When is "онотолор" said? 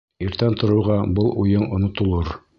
1.79-2.35